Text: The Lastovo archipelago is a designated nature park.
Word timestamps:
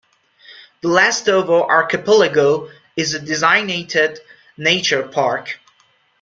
The 0.81 0.87
Lastovo 0.87 1.69
archipelago 1.69 2.71
is 2.97 3.13
a 3.13 3.19
designated 3.19 4.19
nature 4.57 5.03
park. 5.07 5.59